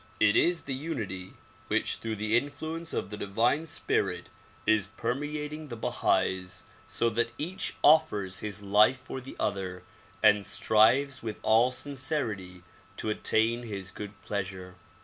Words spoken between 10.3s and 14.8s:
strives with all sincerity to attain his good pleasure.